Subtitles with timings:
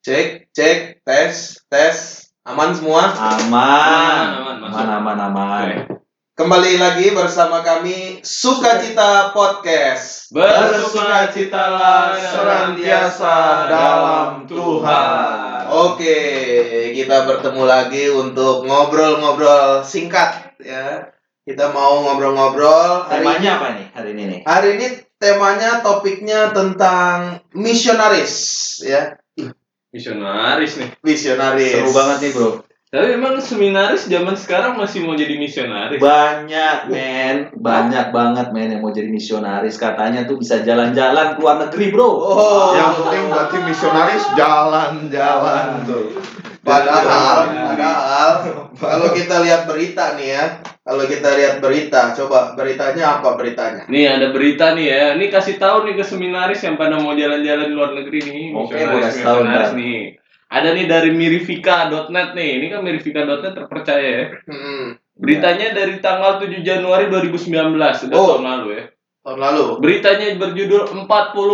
[0.00, 1.96] Cek, cek, tes, tes.
[2.48, 3.04] Aman semua?
[3.12, 4.24] Aman.
[4.32, 5.68] Aman, aman, Aman, aman, aman.
[6.32, 10.32] Kembali lagi bersama kami Sukacita Podcast.
[10.32, 15.68] Bersukacitalah senantiasa dalam Tuhan.
[15.68, 16.16] Oke,
[16.96, 21.12] kita bertemu lagi untuk ngobrol-ngobrol singkat ya.
[21.44, 23.04] Kita mau ngobrol-ngobrol.
[23.04, 24.40] Hari ini- Temanya apa nih hari ini nih?
[24.48, 24.86] Hari ini
[25.20, 28.32] temanya topiknya tentang misionaris
[28.80, 29.20] ya.
[29.90, 30.90] Misionaris nih.
[31.02, 31.74] Misionaris.
[31.74, 32.50] Seru banget nih, Bro.
[32.90, 36.02] Tapi emang seminaris zaman sekarang masih mau jadi misionaris.
[36.02, 37.54] Banyak, men.
[37.54, 39.78] Banyak banget, men, yang mau jadi misionaris.
[39.78, 42.06] Katanya tuh bisa jalan-jalan ke luar negeri, Bro.
[42.06, 46.06] Oh, Yang penting berarti misionaris jalan-jalan tuh.
[46.60, 48.32] Padahal, padahal
[48.76, 50.44] kalau kita lihat berita nih ya,
[50.84, 53.88] kalau kita lihat berita, coba beritanya apa beritanya?
[53.88, 55.04] Nih ada berita nih ya.
[55.16, 58.44] Nih kasih tahu nih ke seminaris yang pada mau jalan-jalan di luar negeri nih.
[58.52, 59.38] Oke, gua kasih tahu,
[59.80, 60.20] nih.
[60.50, 62.50] Ada nih dari mirifika.net nih.
[62.60, 64.26] Ini kan mirifika.net terpercaya ya.
[64.50, 68.36] Hmm, Beritanya dari tanggal 7 Januari 2019, sudah Oh.
[68.36, 68.84] tahun lalu ya.
[69.20, 69.64] Tahun lalu.
[69.78, 71.04] Beritanya berjudul 40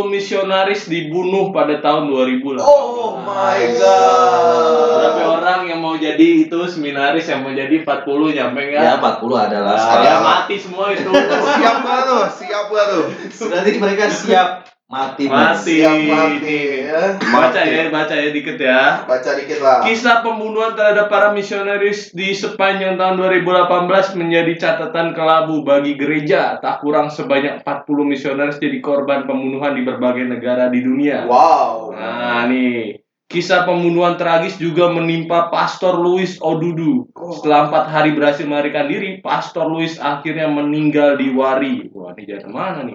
[0.06, 2.62] misionaris dibunuh pada tahun 2000 lah.
[2.62, 5.30] Oh my Berapa god.
[5.36, 8.82] orang yang mau jadi itu seminaris yang mau jadi 40 nyampe enggak?
[8.82, 10.04] Ya, 40 adalah Ah, sekali.
[10.04, 11.10] ya mati semua itu.
[11.58, 12.22] Siap gak tuh?
[12.38, 13.04] Siap gak tuh?
[13.50, 14.48] Berarti mereka siap
[14.86, 15.26] mati.
[15.26, 15.82] Mati.
[15.82, 17.18] Siap mati ya.
[17.18, 19.02] Baca ya, baca ya dikit ya.
[19.02, 19.82] Baca dikit lah.
[19.82, 26.62] Kisah pembunuhan terhadap para misionaris di sepanjang tahun 2018 menjadi catatan kelabu bagi gereja.
[26.62, 31.26] Tak kurang sebanyak 40 misionaris jadi korban pembunuhan di berbagai negara di dunia.
[31.26, 31.90] Wow.
[31.92, 33.02] Nah, nih.
[33.26, 37.10] Kisah pembunuhan tragis juga menimpa Pastor Louis Odudu.
[37.10, 37.34] Oh.
[37.34, 41.90] Setelah empat hari berhasil melarikan diri, Pastor Louis akhirnya meninggal di Wari.
[41.90, 42.94] Wah, ini dari mana nih?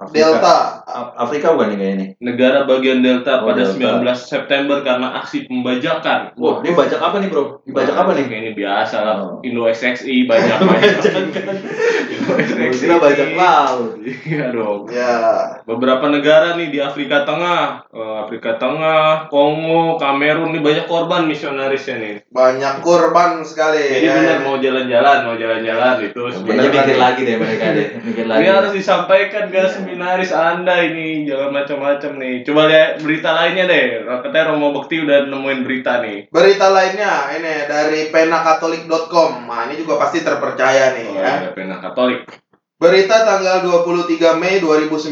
[0.00, 0.16] Afrika.
[0.16, 0.56] Delta.
[1.20, 2.08] Afrika bukan nih kayaknya nih?
[2.24, 4.00] Negara bagian Delta Oh, pada Delta.
[4.00, 6.32] 19 September karena aksi pembajakan.
[6.40, 7.60] Wah, ini bajak apa nih, Bro?
[7.68, 8.24] Dibajak apa nih?
[8.26, 9.16] Kayak ini biasa lah.
[9.20, 9.44] Oh.
[9.44, 10.96] Indo SXI banyak banyak.
[12.16, 12.80] Indo SXI.
[12.80, 14.00] Kira bajak laut.
[14.00, 14.88] Iya dong.
[14.88, 15.14] Ya.
[15.68, 21.98] Beberapa negara nih di Afrika Tengah, Eh, Afrika Tengah, Kongo, Kamerun nih banyak korban misionarisnya
[21.98, 22.14] nih.
[22.30, 23.82] Banyak korban sekali.
[23.82, 24.14] Jadi ya.
[24.14, 27.88] benar mau jalan-jalan, mau jalan-jalan itu sebenarnya mikir lagi deh mereka deh.
[28.00, 28.40] Mikir lagi.
[28.40, 29.60] Ini harus disampaikan ke
[29.90, 32.34] seminaris Anda ini, jangan macam-macam nih.
[32.46, 34.06] Coba lihat berita lainnya deh.
[34.06, 36.30] Katanya Romo Bekti udah nemuin berita nih.
[36.30, 39.50] Berita lainnya ini dari penakatolik.com.
[39.50, 41.30] Nah, ini juga pasti terpercaya nih Oh, ya.
[41.42, 42.22] ada pena Katolik.
[42.78, 45.10] Berita tanggal 23 Mei 2019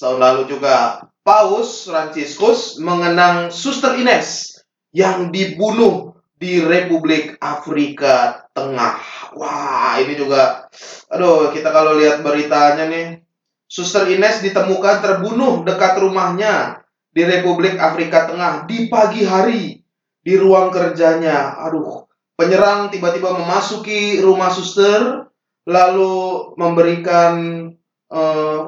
[0.00, 4.58] tahun lalu juga Paus Franciscus mengenang Suster Ines
[4.96, 8.98] yang dibunuh di Republik Afrika Tengah.
[9.38, 10.66] Wah, ini juga
[11.12, 13.23] aduh, kita kalau lihat beritanya nih
[13.74, 19.82] Suster Ines ditemukan terbunuh dekat rumahnya di Republik Afrika Tengah di pagi hari
[20.22, 21.58] di ruang kerjanya.
[21.58, 22.06] Aduh,
[22.38, 25.26] penyerang tiba-tiba memasuki rumah suster
[25.66, 26.14] lalu
[26.54, 27.34] memberikan
[28.14, 28.62] eh,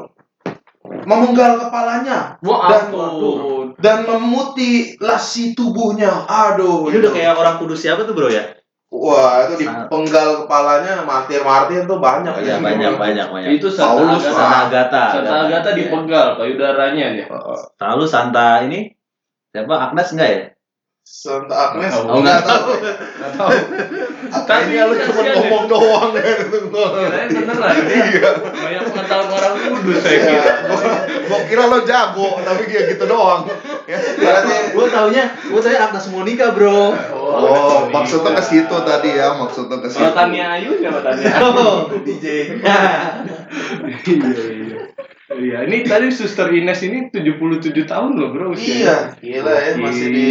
[1.06, 3.66] memenggal kepalanya Wah, Dan- ampun.
[3.78, 6.26] dan memutilasi tubuhnya.
[6.26, 8.55] Aduh, Ini udah kayak orang kudus siapa tuh, Bro ya?
[8.86, 12.62] Wah itu dipenggal kepalanya martir-martir tuh banyak Iya, ya.
[12.62, 13.50] banyak, banyak, banyak.
[13.58, 14.32] Itu Santa Paulus, Agatha.
[14.32, 15.04] Santa Agatha.
[15.12, 15.78] Santa Agatha Iya.
[15.82, 17.24] dipenggal payudaranya nih.
[17.76, 18.90] Lalu Santa ini
[19.50, 19.74] siapa?
[19.90, 20.42] Agnes enggak ya?
[21.06, 22.18] Santa Agnes Nggak tahu.
[22.18, 22.66] nggak tahu.
[22.74, 23.50] Enggak tahu.
[24.26, 25.32] Tapi lu cuma ya.
[25.38, 26.22] ngomong doang ya.
[26.34, 28.04] Kirain beneran dia.
[28.06, 28.30] Iya.
[28.42, 30.52] Banyak pengetahuan orang kudus saya kira.
[31.26, 33.46] Gua kira lo jago, tapi kayak gitu doang.
[33.86, 33.98] Ya.
[34.18, 36.90] Berarti Gua taunya, gua taunya Agnes Monica, Bro.
[37.14, 40.02] Oh, maksudnya ke situ tadi ya, maksudnya ke situ.
[40.02, 41.32] Kalau Tania Ayu siapa Tania?
[41.42, 42.26] Oh, DJ.
[42.58, 42.78] Iya,
[44.50, 44.78] iya.
[45.26, 48.54] Iya, ini tadi Suster Ines ini 77 tahun loh, Bro.
[48.54, 50.28] iya, gila ya masih di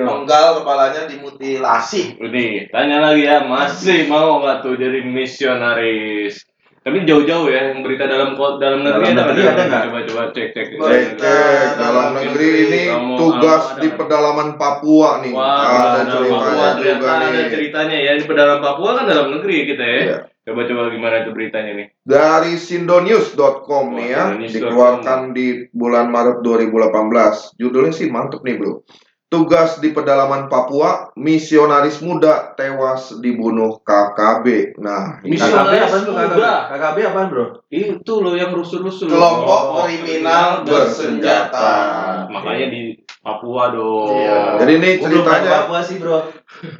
[0.00, 2.18] penggal kepalanya dimutilasi.
[2.18, 6.40] Nih, tanya lagi ya, masih mau nggak tuh jadi misionaris?
[6.84, 9.54] Tapi jauh-jauh ya, yang berita dalam dalam negeri Dalam negeri nggak?
[9.56, 9.82] ada nggak?
[9.88, 10.66] Coba coba cek cek.
[10.76, 15.32] Cek, cek, dalam negeri ini Kamu- tugas ada di pedalaman Papua nih.
[15.32, 17.48] Wah, ada dalam ceritanya Papua juga ternyata ada nih.
[17.48, 19.96] ceritanya ya di pedalam Papua kan dalam negeri kita ya.
[19.98, 20.18] Iya.
[20.44, 21.86] Coba-coba gimana tuh beritanya nih?
[22.04, 24.52] Dari sindonews.com nih ya, Wah, sindonews.com.
[24.52, 27.56] dikeluarkan di bulan Maret 2018.
[27.56, 28.84] Judulnya sih mantep nih, Bro.
[29.34, 34.78] Tugas di pedalaman Papua, misionaris muda tewas dibunuh KKB.
[34.78, 36.30] Nah, ini Misionaris KKB apaan tuh KKB?
[36.38, 36.54] muda.
[36.70, 37.44] KKB apaan, Bro?
[37.66, 39.10] Itu loh yang rusuh-rusuh.
[39.10, 41.70] Kelompok Oh, kriminal bersenjata.
[42.30, 42.94] Makanya di
[43.24, 44.14] Papua dong.
[44.20, 44.60] Iya.
[44.62, 46.18] jadi ini ceritanya Papua sih, Bro.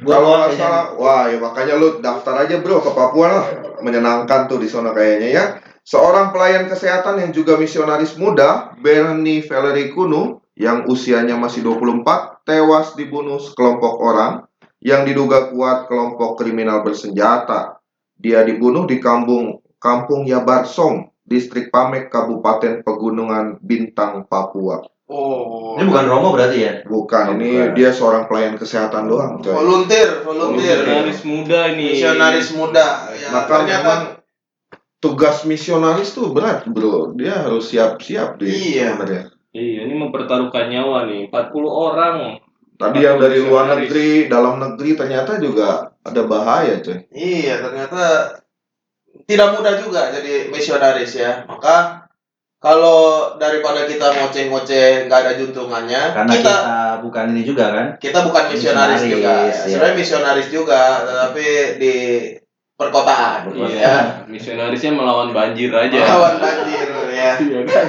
[0.07, 3.45] Gua kalau salah, wah ya makanya lu daftar aja bro ke Papua lah,
[3.83, 5.45] menyenangkan tuh di sana kayaknya ya.
[5.85, 12.95] Seorang pelayan kesehatan yang juga misionaris muda, Bernie Valerie Kunu, yang usianya masih 24 tewas
[12.95, 14.47] dibunuh sekelompok orang
[14.79, 17.79] yang diduga kuat kelompok kriminal bersenjata.
[18.15, 24.81] Dia dibunuh di kampung Kampung Yabarsong, Distrik Pamek, Kabupaten Pegunungan Bintang, Papua.
[25.05, 25.77] Oh.
[25.77, 26.73] Ini bukan Romo berarti ya?
[26.81, 27.77] Bukan, ini Bukan.
[27.77, 29.53] dia seorang pelayan kesehatan doang, coy.
[29.53, 30.81] volunteer, volunteer.
[30.81, 31.87] Misionaris muda ini.
[31.93, 32.87] Misionaris muda.
[33.13, 34.01] Ya, Maka ternyata memang
[34.97, 37.13] tugas misionaris tuh berat, bro.
[37.13, 38.97] Dia harus siap-siap deh Iya.
[38.97, 39.23] sebenarnya.
[39.55, 41.31] Iya, ini mempertaruhkan nyawa nih.
[41.31, 42.35] 40 orang.
[42.75, 43.87] Tadi yang dari luar Misionaris.
[43.87, 45.69] negeri, dalam negeri ternyata juga
[46.03, 47.07] ada bahaya, coy.
[47.07, 48.35] Iya, ternyata
[49.23, 51.47] tidak mudah juga jadi misionaris ya.
[51.47, 52.03] Maka
[52.59, 57.87] kalau daripada kita ngoceh-ngoceh nggak ada juntungannya, Karena kita, kita bukan ini juga kan?
[57.95, 59.33] kita bukan misionaris, Misionaris, juga.
[59.39, 59.55] iya.
[59.71, 61.45] Sebenarnya misionaris juga, tetapi
[61.79, 61.95] di
[62.75, 63.55] perkotaan.
[63.55, 63.97] Iya, Ya.
[64.27, 65.95] misionarisnya melawan banjir aja.
[65.95, 66.74] Melawan banjir
[67.25, 67.35] ya.
[67.41, 67.87] Iya kan?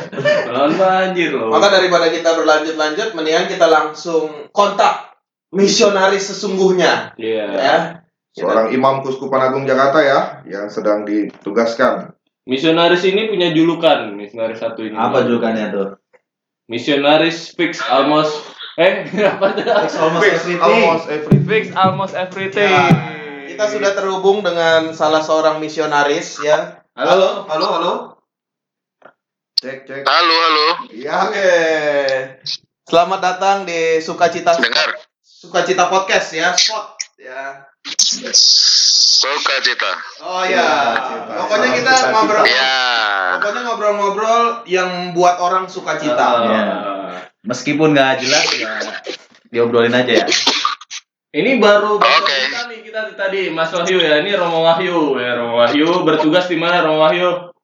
[0.49, 1.53] Melawan banjir loh.
[1.53, 5.17] Maka daripada kita berlanjut-lanjut, mendingan kita langsung kontak
[5.53, 7.13] misionaris sesungguhnya.
[7.21, 7.47] Iya.
[7.53, 7.77] Ya.
[8.37, 12.13] Seorang imam Kuskupan Agung Jakarta ya, yang sedang ditugaskan.
[12.47, 14.95] Misionaris ini punya julukan, misionaris satu ini.
[14.95, 15.89] Apa julukannya tuh?
[16.69, 18.43] Misionaris fix almost
[18.77, 19.65] eh apa tuh?
[19.65, 20.61] Fix almost Fix everything.
[20.61, 21.43] almost everything.
[21.49, 22.71] Fix almost everything.
[22.71, 22.87] Ya,
[23.51, 26.85] kita sudah terhubung dengan salah seorang misionaris ya.
[26.93, 27.49] Halo.
[27.49, 27.93] Halo, halo.
[29.57, 30.05] Cek, cek.
[30.05, 30.67] Halo, halo.
[30.93, 31.49] Iya, Oke.
[32.85, 34.93] Selamat datang di Sukacita Dengar.
[35.25, 37.65] Sukacita Podcast ya, Spot ya.
[39.17, 39.93] Sukacita.
[40.21, 40.93] Oh ya.
[40.93, 41.33] Sukacita.
[41.41, 42.13] Pokoknya kita Sukacita.
[42.13, 42.77] ngobrol Ya.
[43.33, 46.27] pokoknya ngobrol-ngobrol yang membuat orang sukacita.
[46.45, 46.65] Iya.
[47.41, 48.77] Meskipun nggak jelas ya
[49.49, 50.27] diobrolin aja ya.
[51.33, 52.37] Ini baru baru Oke.
[52.45, 54.21] kita nih kita tadi Mas Wahyu ya.
[54.21, 57.56] Ini Romo Wahyu ya Romo Wahyu bertugas di mana Romo Wahyu?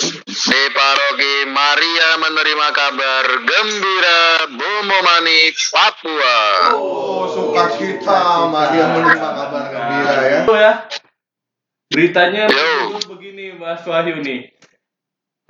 [0.00, 6.40] Di paroki Maria menerima kabar gembira Bomomani, Papua.
[6.72, 10.40] Oh, sukacita, dia menerima kabar gembira ya.
[10.44, 10.72] Itu ya.
[11.90, 12.96] Beritanya Yo.
[13.12, 14.54] begini Mas Wahyu nih.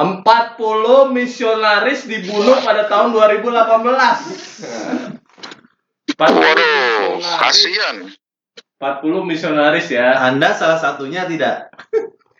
[0.00, 5.20] 40 misionaris dibunuh pada tahun 2018.
[6.16, 8.08] 40 Waduh, kasihan.
[8.80, 10.16] 40 misionaris ya.
[10.24, 11.68] Anda salah satunya tidak.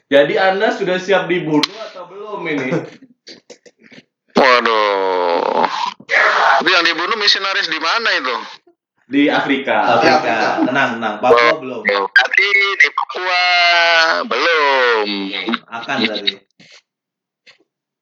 [0.08, 1.99] Jadi Anda sudah siap dibunuh atau
[2.30, 2.70] belum ini?
[4.38, 5.66] Waduh.
[6.62, 8.36] Itu yang dibunuh misionaris di mana itu?
[9.10, 9.98] Di Afrika.
[9.98, 10.62] Afrika.
[10.62, 11.18] Tenang, tenang.
[11.18, 11.82] Papua belum.
[11.82, 12.48] Berarti
[12.78, 13.42] di Papua
[14.30, 15.08] belum.
[15.66, 16.38] Akan tadi.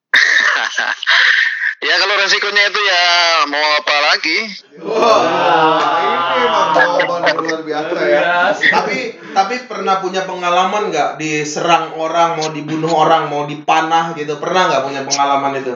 [1.79, 3.03] Ya kalau resikonya itu ya
[3.47, 4.39] mau apa lagi?
[4.83, 8.23] Wah, ini memang jawaban luar biasa ya.
[8.51, 14.43] tapi tapi pernah punya pengalaman nggak diserang orang, mau dibunuh orang, mau dipanah gitu?
[14.43, 15.73] Pernah nggak punya pengalaman itu?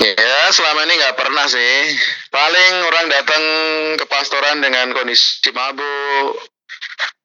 [0.00, 1.76] Ya selama ini nggak pernah sih.
[2.32, 3.42] Paling orang datang
[4.00, 6.40] ke pastoran dengan kondisi mabuk,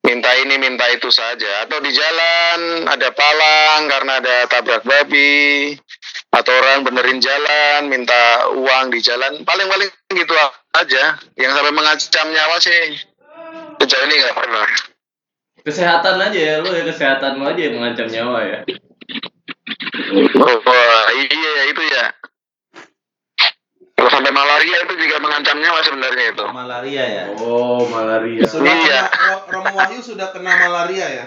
[0.04, 1.64] minta ini minta itu saja.
[1.64, 5.72] Atau di jalan ada palang karena ada tabrak babi,
[6.34, 9.46] atau orang benerin jalan minta uang di jalan.
[9.46, 10.34] Paling paling gitu
[10.74, 11.04] aja.
[11.38, 12.98] Yang sampai mengancam nyawa sih
[13.80, 14.68] sejauh ini nggak pernah.
[15.64, 18.60] Kesehatan aja ya, lu ya kesehatan lu aja yang mengancam nyawa ya.
[20.42, 22.06] Wah iya itu ya.
[23.94, 26.46] Kalau sampai malaria itu juga mengancam nyawa sebenarnya itu.
[26.52, 27.24] Malaria ya.
[27.40, 28.44] Oh, malaria.
[28.44, 29.00] Sudah Iya.
[29.08, 31.26] kena, Ro- Romo Wahyu sudah kena malaria ya?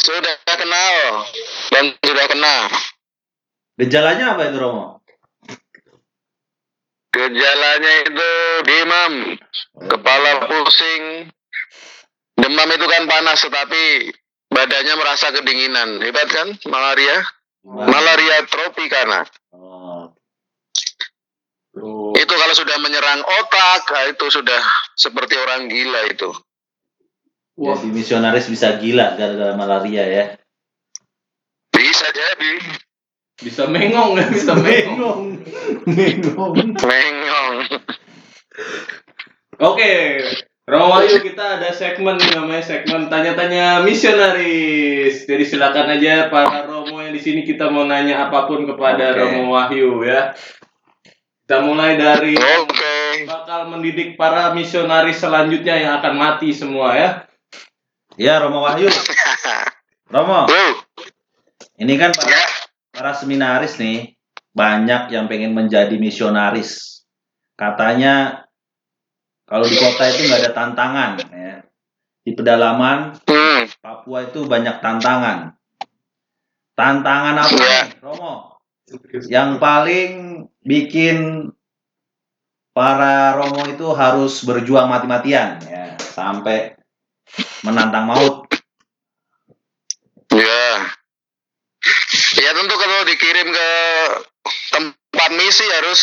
[0.00, 1.28] Sudah kenal
[1.68, 2.56] dan sudah kena.
[3.78, 4.98] Gejalanya apa itu Romo?
[7.14, 8.30] Gejalanya itu
[8.66, 9.12] demam,
[9.86, 11.30] kepala pusing.
[12.34, 14.10] Demam itu kan panas tetapi
[14.50, 16.02] badannya merasa kedinginan.
[16.02, 17.22] Hebat kan malaria?
[17.62, 19.22] Malaria tropikana.
[19.54, 20.10] Oh.
[21.78, 22.10] Oh.
[22.18, 24.62] Itu kalau sudah menyerang otak, nah itu sudah
[24.98, 26.30] seperti orang gila itu.
[27.58, 27.78] Wah.
[27.78, 30.24] Jadi misionaris bisa gila gara-gara malaria ya.
[31.70, 32.86] Bisa jadi.
[33.38, 35.38] Bisa mengong ya, bisa mengong.
[35.86, 36.54] Mengong.
[36.74, 37.56] Mengong.
[39.58, 40.22] Oke,
[40.68, 45.24] Romo Wahyu kita ada segmen namanya segmen tanya-tanya misionaris.
[45.24, 49.18] Jadi silakan aja para Romo yang di sini kita mau nanya apa pun kepada Oke.
[49.22, 50.36] Romo Wahyu ya.
[51.46, 53.24] Kita mulai dari Oke.
[53.24, 57.08] bakal mendidik para misionaris selanjutnya yang akan mati semua ya.
[58.20, 58.90] Ya Romo Wahyu.
[60.12, 60.48] Romo,
[61.78, 62.47] ini kan para, Ya.
[62.98, 64.18] Para seminaris nih
[64.50, 67.02] banyak yang pengen menjadi misionaris.
[67.54, 68.42] Katanya
[69.46, 71.54] kalau di kota itu nggak ada tantangan ya.
[72.26, 73.70] Di pedalaman Hmm.
[73.78, 75.54] Papua itu banyak tantangan.
[76.74, 77.78] Tantangan apa Iya.
[77.86, 78.34] nih, Romo?
[79.30, 80.10] Yang paling
[80.66, 81.48] bikin
[82.74, 86.74] para Romo itu harus berjuang mati-matian ya sampai
[87.62, 88.50] menantang maut.
[90.34, 90.97] Ya.
[92.38, 93.70] Ya tentu kalau dikirim ke
[94.70, 96.00] tempat misi harus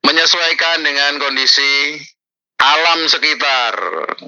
[0.00, 2.00] menyesuaikan dengan kondisi
[2.60, 3.74] alam sekitar.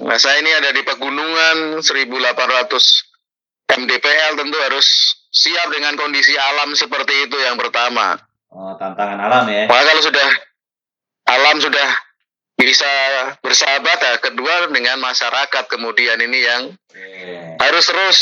[0.05, 4.87] Nah, saya ini ada di pegunungan 1800 mdpl tentu harus
[5.33, 8.17] siap dengan kondisi alam seperti itu yang pertama.
[8.53, 9.65] Oh, tantangan alam ya.
[9.65, 10.29] Maka kalau sudah
[11.25, 11.89] alam sudah
[12.53, 12.91] bisa
[13.41, 17.57] bersahabat, ya, kedua dengan masyarakat kemudian ini yang Oke.
[17.57, 18.19] harus terus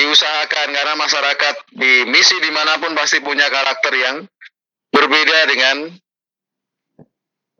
[0.00, 4.16] diusahakan karena masyarakat di misi di mana pun pasti punya karakter yang
[4.88, 5.76] berbeda dengan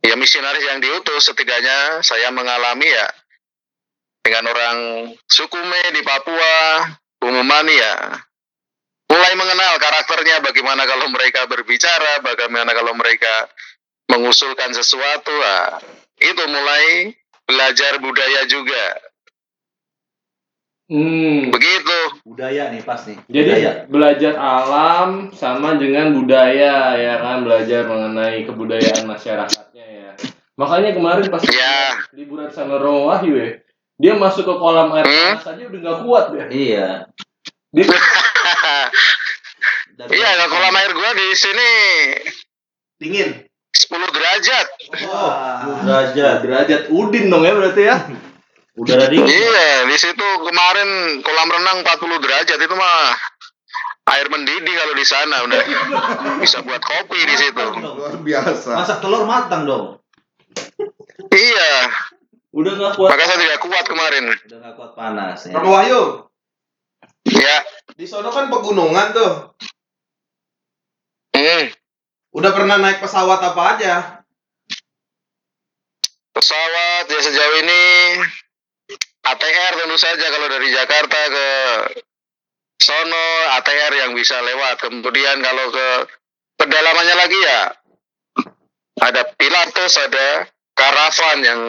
[0.01, 1.29] ya misionaris yang diutus.
[1.29, 3.07] Setidaknya saya mengalami ya
[4.25, 4.79] dengan orang
[5.29, 6.89] Sukume di Papua
[7.21, 8.17] Umumani ya
[9.11, 13.53] mulai mengenal karakternya bagaimana kalau mereka berbicara bagaimana kalau mereka
[14.09, 15.35] mengusulkan sesuatu.
[15.45, 15.77] Ah,
[16.21, 17.13] itu mulai
[17.45, 19.10] belajar budaya juga
[20.91, 21.55] Hmm.
[21.55, 23.15] begitu Budaya nih pas nih.
[23.25, 23.71] Jadi Budaya.
[23.87, 30.11] belajar alam sama dengan budaya ya kan belajar mengenai kebudayaan masyarakatnya ya.
[30.55, 31.95] Makanya kemarin pas Ya.
[32.11, 33.49] liburan sama Romo Wahyu ya,
[33.97, 35.39] dia masuk ke kolam air Hmm?
[35.39, 36.45] panas aja udah nggak kuat ya.
[36.51, 36.89] Iya.
[37.71, 37.85] Dia
[39.95, 41.73] Dan- Iya, kalau kolam air gua di sini
[42.97, 43.31] Dingin.
[43.71, 44.67] 10 derajat.
[45.07, 46.37] Wah, derajat.
[46.43, 47.97] derajat Udin dong ya berarti ya.
[48.75, 49.27] Udara dingin.
[49.27, 50.89] Iya, di situ kemarin
[51.21, 53.15] kolam renang 40 derajat itu mah
[54.11, 55.63] air mendidih kalau di sana udah
[56.39, 57.65] bisa buat kopi di situ.
[57.77, 58.71] Luar biasa.
[58.75, 59.99] Masak telur matang dong.
[61.31, 61.73] Iya,
[62.51, 63.09] Udah nggak kuat.
[63.09, 64.25] maka saya tidak kuat kemarin.
[64.43, 65.55] Udah gak kuat panas ya.
[65.55, 66.03] Romo Wahyu,
[67.23, 67.57] Ya,
[67.95, 69.33] di sono kan pegunungan tuh.
[71.31, 71.71] hmm,
[72.33, 73.95] Udah pernah naik pesawat apa aja?
[76.33, 77.83] pesawat ya sejauh ini
[79.21, 81.49] ATR tentu saja kalau dari Jakarta ke
[82.81, 83.27] sono
[83.61, 84.81] ATR yang bisa lewat.
[84.81, 85.89] Kemudian kalau ke
[86.57, 87.61] pedalamannya lagi ya
[89.01, 90.45] ada Pilatus, ada
[90.77, 91.61] karavan yang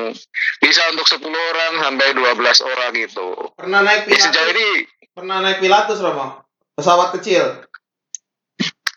[0.59, 3.27] bisa untuk 10 orang sampai 12 orang gitu.
[3.55, 4.55] Pernah naik Ya, sejauh Pilatus?
[4.55, 4.69] ini
[5.11, 6.47] Pernah naik Pilatus, Romo?
[6.75, 7.67] Pesawat kecil?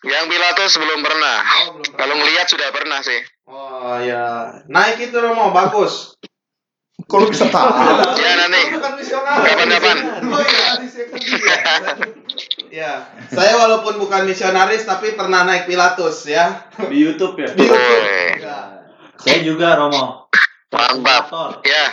[0.05, 1.37] yang Pilatus belum pernah.
[1.41, 1.97] Oh, belum pernah.
[1.97, 3.19] Kalau ngelihat sudah pernah sih.
[3.49, 4.25] Oh, ya.
[4.69, 5.49] Naik itu, Romo.
[5.49, 6.13] Bagus.
[7.05, 7.69] Kalau bisa tahu.
[8.15, 8.61] Ya nanti.
[8.71, 9.43] Bukan misionaris.
[9.43, 9.97] Kapan-kapan.
[10.31, 10.67] Oh, iya.
[12.75, 16.67] Ya, saya walaupun bukan misionaris tapi pernah naik Pilatus ya.
[16.75, 17.47] Di YouTube ya.
[17.51, 17.75] Di YouTube.
[17.75, 18.83] Woi, Ya.
[19.15, 20.27] Saya juga Romo.
[20.75, 20.99] Mantap.
[20.99, 21.49] simulator.
[21.63, 21.85] ya.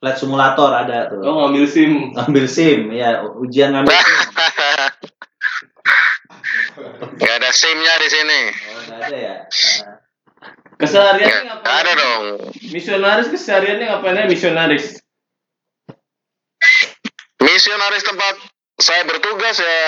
[0.00, 1.18] Flight simulator ada tuh.
[1.18, 2.14] Lo ngambil SIM.
[2.14, 4.06] Ngambil SIM, ya ujian ngambil SIM.
[7.20, 8.40] Gak ada SIM-nya di sini.
[8.48, 9.36] Oh, ada ya.
[9.84, 10.00] Nah,
[10.80, 11.76] Kesehariannya Gak ngapain?
[11.84, 12.24] ada dong.
[12.72, 14.84] Misionaris kesehariannya ngapain aja misionaris?
[17.40, 18.34] Misionaris tempat
[18.80, 19.80] saya bertugas ya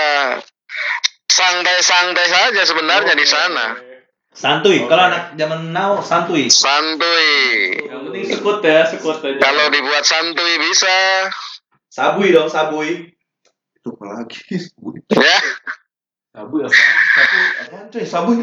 [1.33, 3.67] santai-santai saja sebenarnya di sana.
[4.33, 4.81] Santuy.
[4.85, 4.89] Oke.
[4.89, 6.49] Kalau anak zaman now santuy.
[6.49, 7.29] Santuy.
[7.85, 9.41] Yang penting sekut ya, sekut aja.
[9.41, 11.29] Kalau dibuat santuy bisa.
[11.93, 13.13] Sabui dong, sabui.
[13.77, 14.41] Itu apa lagi?
[15.13, 15.39] Ya.
[16.33, 16.73] Sabu apa?
[17.69, 18.05] Apaan cuy?
[18.09, 18.41] Sabui.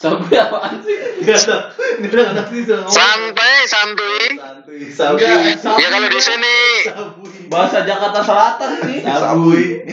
[0.00, 0.96] Sabu apaan sih?
[1.20, 1.56] Enggak ada.
[2.00, 2.80] Ini udah nggak ngerti tuh.
[2.88, 4.40] Santai, santuy.
[4.40, 4.80] Santuy.
[4.88, 5.20] Sabu.
[5.20, 6.56] Ya kalau di sini.
[7.52, 9.04] Bahasa Jakarta Selatan ini.
[9.04, 9.84] Sabui.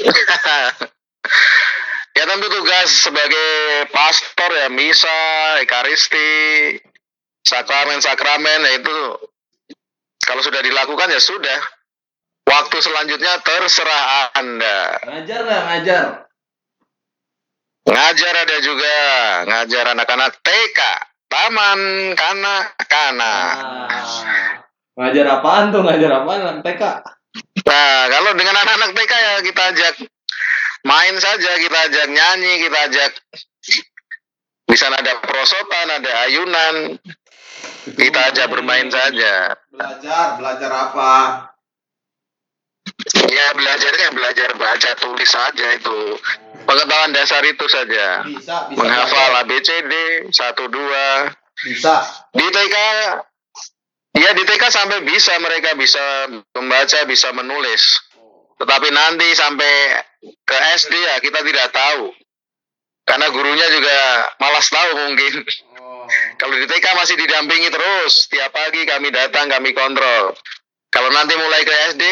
[2.16, 3.50] ya tentu tugas sebagai
[3.90, 6.78] pastor ya misa, ekaristi,
[7.42, 8.98] sakramen-sakramen ya itu
[10.22, 11.79] kalau sudah dilakukan ya sudah.
[12.50, 14.98] Waktu selanjutnya terserah Anda.
[15.06, 16.04] Ngajar nggak ngajar?
[17.86, 18.98] Ngajar ada juga,
[19.46, 20.78] ngajar anak-anak TK,
[21.30, 21.80] taman
[22.18, 23.54] kanak-kanak.
[23.86, 24.66] Ah.
[24.98, 25.86] Ngajar apaan tuh?
[25.86, 26.82] Ngajar apaan anak TK?
[27.70, 29.94] Nah, kalau dengan anak-anak TK ya kita ajak
[30.82, 33.10] main saja, kita ajak nyanyi, kita ajak
[34.66, 36.98] di sana ada perosotan, ada ayunan,
[37.94, 39.54] kita ajak bermain saja.
[39.70, 41.10] Belajar, belajar apa?
[43.30, 46.18] Ya belajarnya belajar baca tulis saja itu.
[46.66, 48.26] Pengetahuan dasar itu saja.
[48.26, 48.78] Bisa, bisa.
[48.78, 49.46] Menghafal belajar.
[49.46, 49.92] ABCD,
[50.34, 51.30] satu dua.
[51.62, 52.02] Bisa.
[52.34, 52.76] Di TK,
[54.18, 56.02] ya di TK sampai bisa mereka bisa
[56.58, 58.02] membaca, bisa menulis.
[58.60, 59.72] Tetapi nanti sampai
[60.20, 62.12] ke SD ya kita tidak tahu.
[63.08, 63.96] Karena gurunya juga
[64.38, 65.32] malas tahu mungkin.
[65.80, 66.04] Oh.
[66.36, 70.36] Kalau di TK masih didampingi terus, tiap pagi kami datang, kami kontrol.
[70.90, 72.04] Kalau nanti mulai ke SD,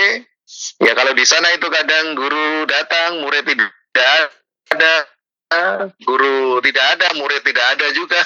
[0.80, 4.32] ya kalau di sana itu kadang guru datang, murid tidak
[4.72, 4.94] ada,
[6.02, 8.20] guru tidak ada, murid tidak ada juga.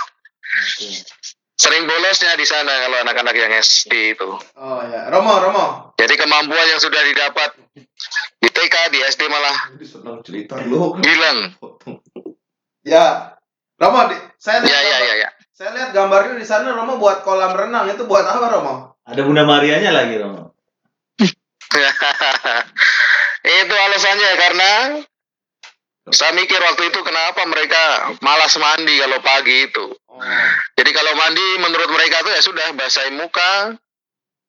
[1.62, 4.30] Sering bolosnya di sana kalau anak-anak yang SD itu.
[4.58, 5.66] Oh ya, Romo, Romo.
[5.94, 7.54] Jadi kemampuan yang sudah didapat
[8.42, 9.56] di TK, di SD malah
[11.06, 11.38] hilang.
[12.82, 13.38] Ya,
[13.78, 15.28] Romo, di, saya lihat Ya, ya, ya, ya.
[15.54, 18.74] saya lihat gambarnya di sana Romo buat kolam renang itu buat apa Romo?
[19.06, 20.51] Ada Bunda Marianya lagi, Romo.
[23.62, 24.70] itu alasannya karena
[26.10, 29.86] saya mikir waktu itu kenapa mereka malas mandi kalau pagi itu.
[30.10, 30.20] Oh.
[30.74, 33.78] Jadi kalau mandi menurut mereka tuh ya sudah basahi muka,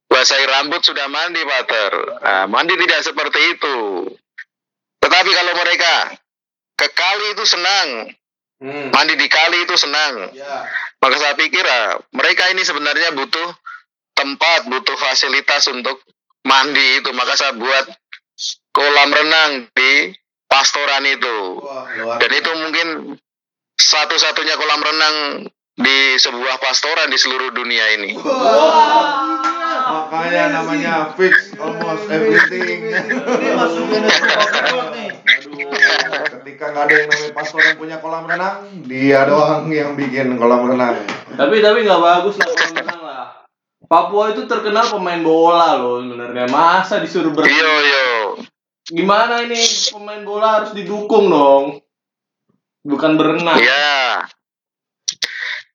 [0.10, 1.94] basahi rambut sudah mandi pater.
[2.26, 3.78] Nah, mandi tidak seperti itu.
[4.98, 5.94] Tetapi kalau mereka
[6.74, 8.10] ke kali itu senang,
[8.64, 8.96] Hmm.
[8.96, 10.32] mandi di kali itu senang.
[10.32, 10.64] Ya.
[11.04, 13.52] Maka saya pikir ah, mereka ini sebenarnya butuh
[14.16, 16.00] tempat, butuh fasilitas untuk
[16.44, 17.10] mandi itu.
[17.16, 17.86] Maka saya buat
[18.72, 20.14] kolam renang di
[20.48, 21.38] pastoran itu.
[21.60, 22.88] Wah, Dan itu mungkin
[23.80, 25.16] satu-satunya kolam renang
[25.74, 28.14] di sebuah pastoran di seluruh dunia ini.
[29.84, 32.94] Makanya namanya fix almost everything.
[32.94, 35.10] Ini masukin nih.
[35.34, 35.58] Aduh,
[36.40, 40.70] ketika nggak ada yang namanya pastor yang punya kolam renang, dia doang yang bikin kolam
[40.70, 41.02] renang.
[41.34, 42.48] Tapi tapi nggak bagus lah.
[43.94, 46.50] Papua itu terkenal pemain bola loh sebenarnya.
[46.50, 48.10] Masa disuruh ber Yo yo.
[48.90, 49.62] Gimana ini
[49.94, 51.78] pemain bola harus didukung dong.
[52.82, 53.62] Bukan berenang.
[53.62, 54.26] Iya.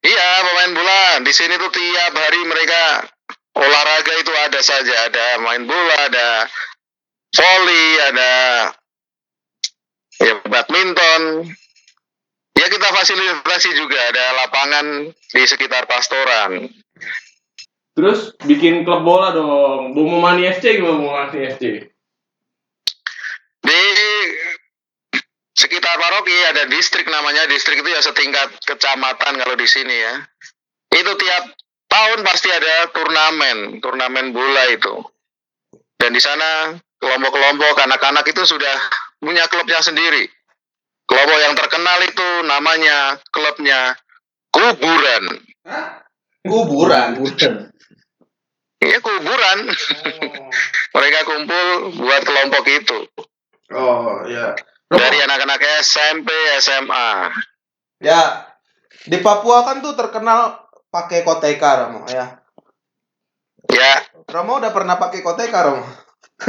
[0.03, 3.07] Iya, pemain bola di sini tuh tiap hari mereka
[3.55, 6.51] olahraga itu ada saja, ada main bola, ada
[7.39, 8.33] volley, ada
[10.27, 11.55] ya badminton.
[12.59, 16.67] Ya kita fasilitasi juga ada lapangan di sekitar pastoran.
[17.99, 19.91] Terus bikin klub bola dong.
[19.91, 21.83] Bomo Mani FC gimana Bomo Mani FC?
[23.59, 23.83] Di
[25.59, 30.15] sekitar paroki ada distrik namanya distrik itu ya setingkat kecamatan kalau di sini ya.
[30.95, 31.59] Itu tiap
[31.91, 35.03] tahun pasti ada turnamen, turnamen bola itu.
[35.99, 38.79] Dan di sana kelompok-kelompok anak-anak itu sudah
[39.19, 40.31] punya klubnya sendiri.
[41.03, 43.99] Kelompok yang terkenal itu namanya klubnya
[44.55, 45.43] kuburan.
[46.47, 47.19] kuburan.
[48.79, 49.59] Iya kuburan.
[50.95, 51.67] Mereka kumpul
[51.99, 52.99] buat kelompok itu.
[53.75, 54.55] Oh, ya.
[54.89, 56.31] Romo, Dari anak-anak SMP,
[56.63, 57.29] SMA.
[58.01, 58.49] ya.
[59.05, 62.41] Di Papua kan tuh terkenal pakai koteka Romo ya.
[63.69, 64.01] Ya,
[64.33, 65.85] Romo udah pernah pakai koteka Romo?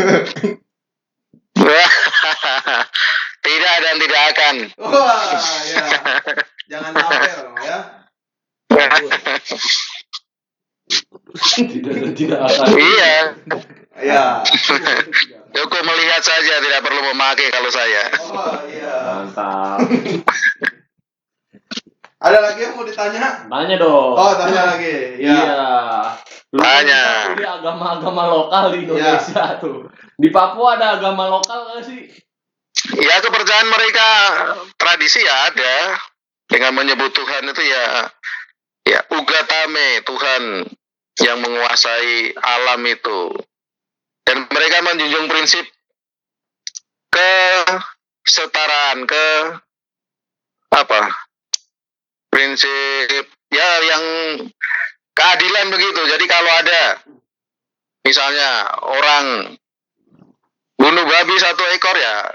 [3.44, 4.56] tidak dan tidak akan.
[4.80, 5.36] Wah,
[5.68, 5.84] ya.
[6.72, 7.80] Jangan sampai Romo ya.
[11.72, 12.66] tidak tidak akan.
[12.94, 13.14] iya,
[14.00, 14.40] Ya.
[15.52, 18.08] cukup melihat saja, tidak perlu memakai kalau saya.
[18.32, 18.96] Oh, iya.
[19.28, 19.84] Mantap.
[22.24, 23.44] Ada lagi yang mau ditanya?
[23.44, 24.16] Tanya dong.
[24.16, 25.20] Oh, tanya lagi.
[25.20, 25.36] Iya.
[25.36, 25.68] Ya.
[26.56, 27.04] Lu Tanya.
[27.04, 29.92] kan Ini agama-agama lokal di Indonesia tuh.
[30.16, 32.08] Di Papua ada agama lokal nggak sih?
[33.04, 34.10] Ya kepercayaan mereka
[34.80, 36.00] tradisi ya ada
[36.48, 37.86] dengan menyebut Tuhan itu ya
[38.88, 40.44] ya ugatame Tuhan
[41.24, 43.36] yang menguasai alam itu.
[44.24, 45.66] Dan mereka menjunjung prinsip
[47.10, 49.28] kesetaraan ke
[50.70, 51.02] apa?
[52.30, 54.04] Prinsip ya yang
[55.18, 56.02] keadilan begitu.
[56.06, 56.84] Jadi kalau ada
[58.06, 58.50] misalnya
[58.86, 59.26] orang
[60.80, 62.32] bunuh babi satu ekor ya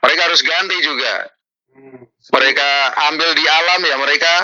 [0.00, 1.28] mereka harus ganti juga.
[2.28, 2.70] Mereka
[3.12, 4.34] ambil di alam ya mereka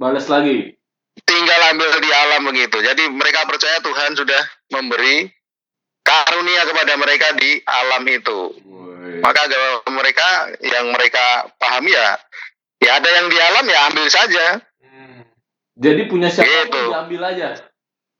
[0.00, 0.79] Balas lagi.
[1.24, 2.76] Tinggal ambil di alam begitu.
[2.80, 5.28] Jadi mereka percaya Tuhan sudah memberi
[6.02, 8.40] karunia kepada mereka di alam itu.
[9.20, 10.28] Maka agama mereka
[10.64, 12.16] yang mereka pahami ya
[12.80, 14.60] ya ada yang di alam ya ambil saja.
[15.80, 16.82] Jadi punya siapa Gitu.
[16.92, 17.48] diambil aja.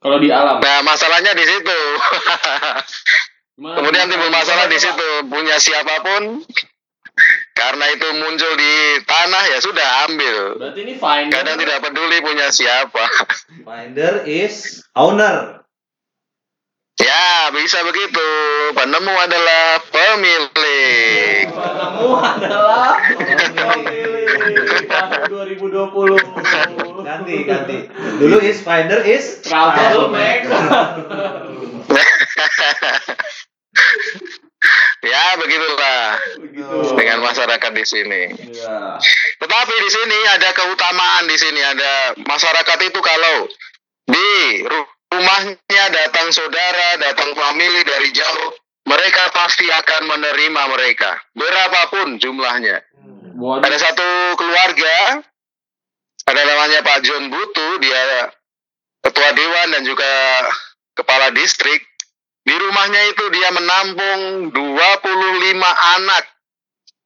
[0.01, 0.65] Kalau di alam.
[0.65, 1.79] nah masalahnya di situ.
[3.77, 5.09] Kemudian timbul masalah di situ.
[5.29, 6.41] Punya siapa pun
[7.53, 11.29] karena itu muncul di tanah ya sudah ambil Berarti ini fine.
[11.29, 13.05] kadang tidak peduli punya siapa
[13.67, 15.61] Finder is owner.
[16.97, 18.29] ya bisa begitu
[18.73, 24.29] penemu adalah pemilik Penemu adalah pemilih
[24.85, 27.01] tahun 2020.
[27.01, 27.79] Ganti, ganti.
[28.21, 30.51] Dulu is finder is Troublemaker.
[35.01, 36.05] ya begitulah
[36.45, 36.93] Begitu.
[36.97, 39.01] dengan masyarakat di sini Iya.
[39.41, 43.49] Tetapi di sini ada keutamaan di sini ada masyarakat itu kalau
[44.05, 44.31] di
[44.63, 48.53] ru- rumahnya datang saudara, datang famili dari jauh
[48.85, 52.83] mereka pasti akan menerima mereka, berapapun jumlahnya.
[53.39, 53.63] Waduh.
[53.63, 55.23] Ada satu keluarga,
[56.27, 58.29] ada namanya Pak John Butu, dia
[59.01, 60.11] ketua dewan dan juga
[60.95, 61.87] kepala distrik.
[62.41, 64.21] Di rumahnya itu dia menampung
[64.53, 65.61] 25
[66.01, 66.25] anak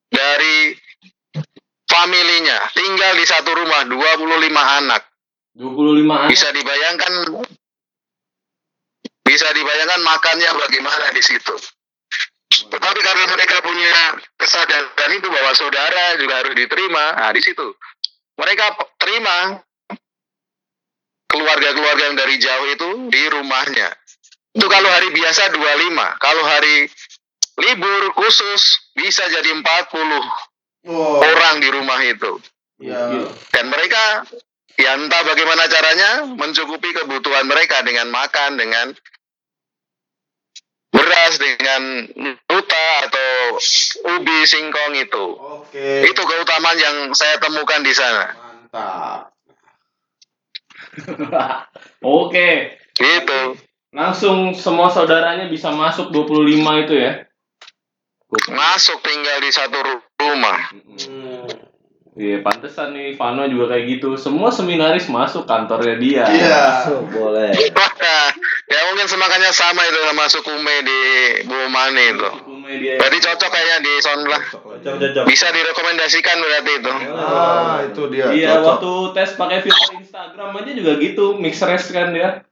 [0.08, 0.78] dari
[1.90, 2.58] familinya.
[2.70, 5.02] Tinggal di satu rumah 25 anak.
[5.58, 6.30] 25 anak.
[6.30, 7.12] Bisa dibayangkan
[9.24, 11.54] bisa dibayangkan makannya bagaimana di situ.
[12.54, 17.74] Tetapi karena mereka punya kesadaran itu bahwa saudara juga harus diterima, nah di situ
[18.38, 19.62] mereka terima
[21.30, 23.88] keluarga-keluarga yang dari jauh itu di rumahnya.
[24.54, 26.86] Itu kalau hari biasa 25, kalau hari
[27.58, 28.62] libur khusus
[28.94, 30.22] bisa jadi 40
[30.84, 32.36] Oh, orang di rumah itu.
[32.76, 33.08] ya.
[33.56, 34.28] Dan mereka
[34.76, 38.92] ya entah bagaimana caranya mencukupi kebutuhan mereka dengan makan, dengan
[40.92, 42.04] beras, dengan
[42.52, 43.56] nuta atau
[44.12, 45.24] ubi singkong itu.
[45.64, 46.04] Oke.
[46.04, 48.36] Itu keutamaan yang saya temukan di sana.
[48.36, 49.32] Mantap.
[52.04, 52.76] Oke.
[52.92, 53.40] Gitu.
[53.94, 57.12] Langsung semua saudaranya bisa masuk 25 itu ya.
[58.50, 60.58] Masuk tinggal di satu ru- rumah.
[60.74, 61.46] Hmm.
[62.14, 64.14] Iya, pantesan nih Vano juga kayak gitu.
[64.14, 66.22] Semua seminaris masuk kantornya dia.
[66.26, 66.62] Iya.
[66.86, 67.50] So, boleh.
[68.70, 71.00] ya mungkin semakannya sama itu sama sukume di
[71.42, 72.30] Bumani itu.
[72.30, 72.94] Hukumnya dia.
[73.02, 73.92] Berarti cocok kayaknya di.
[73.98, 75.24] Cocok, cocok.
[75.26, 76.94] Bisa direkomendasikan berarti itu.
[77.18, 78.26] Ah, itu dia.
[78.30, 78.66] Iya, cocok.
[78.70, 82.46] waktu tes pakai filter Instagram aja juga gitu, mix race kan dia.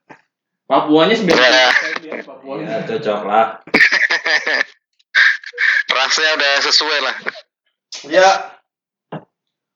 [0.72, 1.68] Papuanya sebenarnya
[2.00, 2.64] dia, Papuanya.
[2.64, 3.60] Ya, cocok lah.
[5.92, 7.16] Rasanya udah sesuai lah.
[8.08, 8.28] Ya.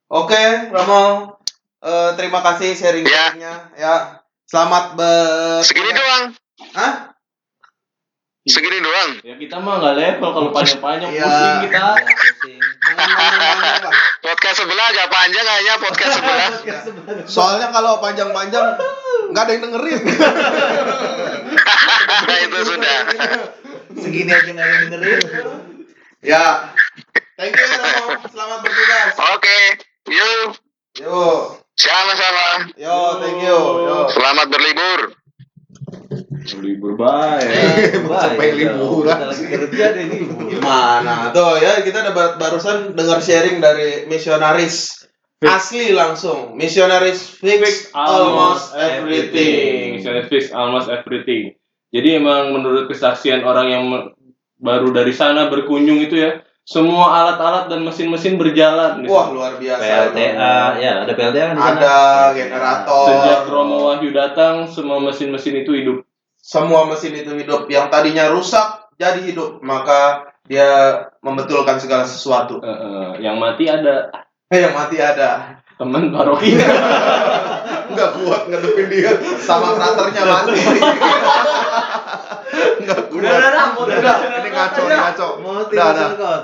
[0.09, 1.37] Oke, Romo.
[1.85, 3.77] Eh, terima kasih sharing-sharingnya.
[3.77, 4.25] Ya.
[4.49, 5.61] Selamat ber.
[5.61, 6.33] Segini doang.
[6.73, 7.13] Hah?
[8.47, 9.11] Segini doang.
[9.27, 11.27] Ya kita mah nggak level kalau panjang-panjang Iya.
[11.27, 11.83] pusing kita.
[11.83, 11.99] Pak.
[14.25, 16.51] Podcast sebelah agak panjang kayaknya podcast sebelah.
[17.27, 18.79] Soalnya kalau panjang-panjang
[19.31, 19.99] nggak ada yang dengerin.
[22.47, 22.97] itu sudah.
[23.99, 25.21] Segini aja nggak ada yang dengerin.
[26.23, 26.47] ya.
[27.35, 27.67] Thank you.
[28.31, 29.13] Selamat bertugas.
[29.35, 29.59] Oke,
[30.09, 30.55] yuk.
[30.97, 31.19] Yo.
[31.77, 32.71] Sama-sama.
[32.79, 33.59] Yo, thank you.
[33.85, 33.97] Yo.
[34.09, 35.01] Selamat berlibur.
[36.87, 38.07] Libur baik.
[38.07, 39.03] Sampai liburan.
[39.03, 40.19] Udah lagi kerja deh ini.
[40.55, 41.35] Gimana?
[41.35, 45.03] Tuh ya, kita dapat barusan dengar sharing dari misionaris
[45.43, 46.55] asli langsung.
[46.55, 49.99] Misionaris fix almost everything.
[49.99, 51.59] Misalnya fix almost everything.
[51.91, 53.85] Jadi emang menurut kesaksian orang yang
[54.63, 59.03] baru dari sana berkunjung itu ya, semua alat-alat dan mesin-mesin berjalan.
[59.03, 60.15] di Wah, luar biasa.
[60.15, 61.79] PLTA, ya ada PLTA kan di sana.
[61.79, 61.97] Ada
[62.35, 63.07] generator.
[63.11, 66.06] Sejak Romo Wahyu datang, semua mesin-mesin itu hidup.
[66.47, 72.71] Semua mesin itu hidup yang tadinya rusak jadi hidup maka dia membetulkan segala sesuatu Eh,
[72.71, 74.15] eh, yang mati ada
[74.47, 76.55] eh yang mati ada teman paroki.
[77.87, 79.11] nggak kuat ngadepin dia
[79.43, 80.55] sama fraternya mati
[82.87, 84.17] nggak kuat Udah, udah, udah, udah, udah.
[84.39, 85.29] Ini ngaco, ini ngaco.
[85.43, 86.39] Mau Udah, tinggal udah.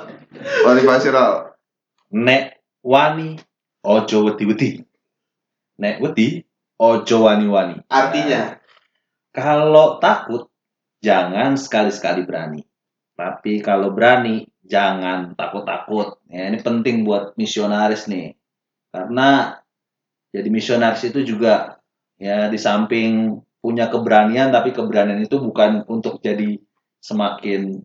[0.67, 1.33] Wali Pasiral.
[2.11, 3.39] Nek wani
[3.85, 4.83] ojo wedi-wedi.
[5.79, 6.43] Nek wedi
[6.77, 7.87] ojo wani-wani.
[7.87, 8.59] artinya
[9.33, 10.53] Kalau takut
[11.01, 12.63] jangan sekali-sekali berani.
[13.17, 16.21] Tapi kalau berani jangan takut-takut.
[16.29, 18.37] Ya, ini penting buat misionaris nih.
[18.93, 19.57] Karena
[20.33, 21.81] jadi misionaris itu juga
[22.17, 26.59] ya di samping punya keberanian tapi keberanian itu bukan untuk jadi
[26.99, 27.79] semakin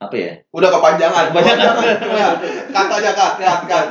[0.00, 0.32] apa ya?
[0.56, 1.84] udah kepanjangan Kepanjangan.
[1.84, 2.00] Aja
[2.72, 3.86] cut cut cut, cut.